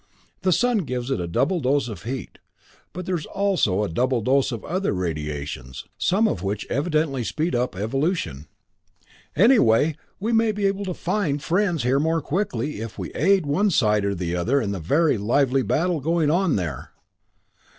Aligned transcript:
The 0.41 0.51
sun 0.51 0.79
gives 0.79 1.11
it 1.11 1.19
a 1.19 1.27
double 1.27 1.59
dose 1.59 1.87
of 1.87 2.05
heat 2.05 2.39
but 2.91 3.07
also 3.27 3.83
a 3.83 3.87
double 3.87 4.21
dose 4.21 4.51
of 4.51 4.65
other 4.65 4.93
radiations 4.93 5.85
some 5.95 6.27
of 6.27 6.41
which 6.41 6.65
evidently 6.71 7.23
speed 7.23 7.53
up 7.53 7.75
evolution. 7.75 8.47
Anyway, 9.35 9.95
we 10.19 10.33
may 10.33 10.53
be 10.53 10.65
able 10.65 10.85
to 10.85 10.95
find 10.95 11.39
friends 11.43 11.83
here 11.83 11.99
more 11.99 12.19
quickly 12.19 12.81
if 12.81 12.97
we 12.97 13.11
aid 13.13 13.45
one 13.45 13.69
side 13.69 14.03
or 14.03 14.15
the 14.15 14.35
other 14.35 14.59
in 14.59 14.71
the 14.71 14.79
very 14.79 15.19
lively 15.19 15.61
battle 15.61 15.99
going 16.01 16.31
on 16.31 16.55
there. 16.55 16.93